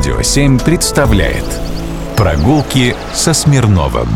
[0.00, 1.44] Радио 7 представляет
[2.16, 4.08] Прогулки со Смирновым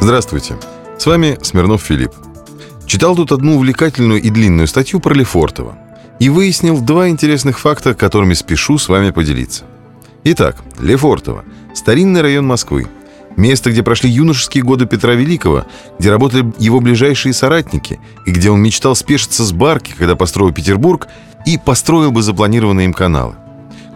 [0.00, 0.56] Здравствуйте,
[0.98, 2.10] с вами Смирнов Филипп.
[2.84, 5.78] Читал тут одну увлекательную и длинную статью про Лефортово
[6.18, 9.66] и выяснил два интересных факта, которыми спешу с вами поделиться.
[10.24, 11.44] Итак, Лефортово–
[11.76, 12.88] старинный район Москвы,
[13.36, 15.64] место, где прошли юношеские годы Петра Великого,
[16.00, 21.06] где работали его ближайшие соратники и где он мечтал спешиться с барки, когда построил Петербург
[21.46, 23.36] и построил бы запланированные им каналы.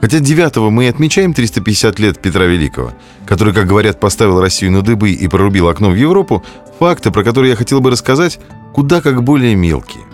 [0.07, 2.93] Хотя 9 мы и отмечаем 350 лет Петра Великого,
[3.27, 6.45] который, как говорят, поставил Россию на дыбы и прорубил окно в Европу,
[6.79, 8.39] факты, про которые я хотел бы рассказать,
[8.73, 10.05] куда как более мелкие.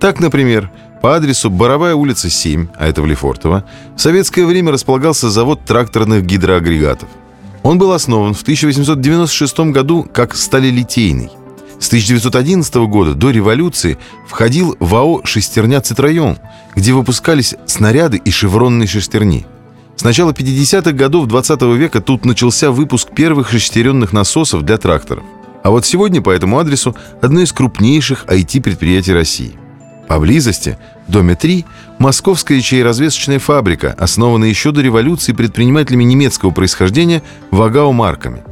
[0.00, 0.70] Так, например,
[1.02, 6.24] по адресу Боровая улица 7, а это в Лефортово, в советское время располагался завод тракторных
[6.24, 7.10] гидроагрегатов.
[7.62, 11.28] Он был основан в 1896 году как сталелитейный.
[11.82, 16.38] С 1911 года до революции входил в АО «Шестерня Цитрайон»,
[16.76, 19.46] где выпускались снаряды и шевронные шестерни.
[19.96, 25.24] С начала 50-х годов 20 века тут начался выпуск первых шестеренных насосов для тракторов.
[25.64, 29.56] А вот сегодня по этому адресу одно из крупнейших IT-предприятий России.
[30.06, 31.64] Поблизости, в доме 3,
[31.98, 38.44] московская чаеразвесочная фабрика, основанная еще до революции предпринимателями немецкого происхождения Вагау Марками–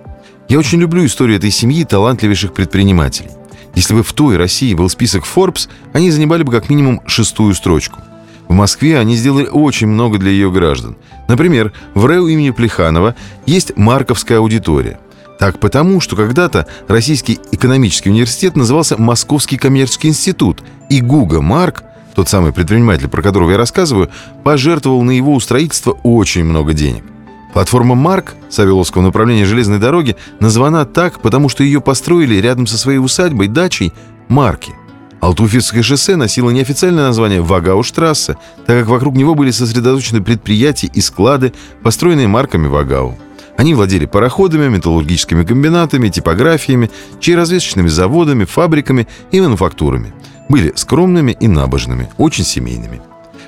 [0.51, 3.31] я очень люблю историю этой семьи талантливейших предпринимателей.
[3.77, 8.01] Если бы в той России был список Forbes, они занимали бы как минимум шестую строчку.
[8.48, 10.97] В Москве они сделали очень много для ее граждан.
[11.28, 13.15] Например, в РЭУ имени Плеханова
[13.47, 14.98] есть Марковская аудитория.
[15.39, 21.84] Так потому, что когда-то Российский экономический университет назывался Московский коммерческий институт, и Гуга Марк,
[22.17, 24.11] тот самый предприниматель, про которого я рассказываю,
[24.43, 27.05] пожертвовал на его устроительство очень много денег–
[27.53, 32.98] Платформа «Марк» Савеловского направления железной дороги названа так, потому что ее построили рядом со своей
[32.98, 33.93] усадьбой, дачей
[34.29, 34.73] «Марки».
[35.20, 41.53] Алтуфьевское шоссе носило неофициальное название Вагау-штрассе, так как вокруг него были сосредоточены предприятия и склады,
[41.83, 43.19] построенные марками Вагау.
[43.59, 50.15] Они владели пароходами, металлургическими комбинатами, типографиями, чаеразвесочными заводами, фабриками и мануфактурами.
[50.49, 53.03] Были скромными и набожными, очень семейными.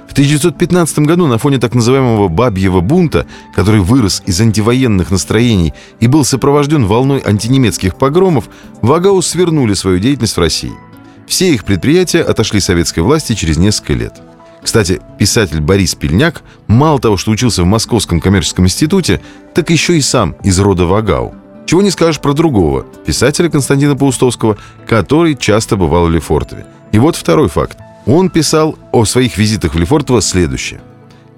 [0.09, 6.07] В 1915 году на фоне так называемого «бабьего бунта», который вырос из антивоенных настроений и
[6.07, 8.49] был сопровожден волной антинемецких погромов,
[8.83, 10.73] Вагаус свернули свою деятельность в России.
[11.27, 14.21] Все их предприятия отошли советской власти через несколько лет.
[14.63, 19.21] Кстати, писатель Борис Пельняк мало того, что учился в Московском коммерческом институте,
[19.55, 21.35] так еще и сам из рода Вагау.
[21.67, 26.67] Чего не скажешь про другого, писателя Константина Паустовского, который часто бывал в Лефортове.
[26.93, 27.79] И вот второй факт.
[28.07, 30.81] Он писал о своих визитах в Лефортово следующее.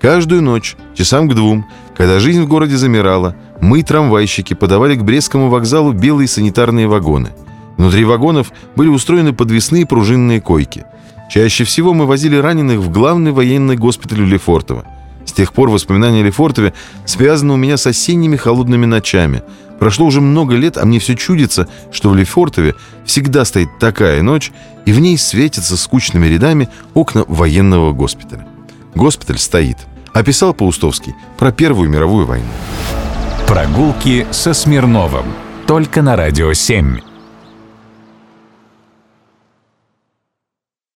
[0.01, 1.67] Каждую ночь, часам к двум,
[1.97, 7.31] когда жизнь в городе замирала, мы, трамвайщики, подавали к Брестскому вокзалу белые санитарные вагоны.
[7.77, 10.85] Внутри вагонов были устроены подвесные пружинные койки.
[11.31, 14.85] Чаще всего мы возили раненых в главный военный госпиталь Лефортово.
[15.25, 16.75] С тех пор воспоминания о Лефортове
[17.07, 19.43] связаны у меня с осенними холодными ночами–
[19.79, 22.75] Прошло уже много лет, а мне все чудится, что в Лефортове
[23.05, 24.53] всегда стоит такая ночь,
[24.87, 28.47] и в ней светятся скучными рядами окна военного госпиталя.
[28.95, 29.79] Госпиталь стоит.
[30.13, 32.47] Описал Паустовский про Первую мировую войну.
[33.49, 35.27] Прогулки со Смирновым.
[35.67, 37.14] Только на «Радио 7».